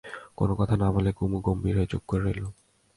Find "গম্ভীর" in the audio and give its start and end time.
1.45-1.75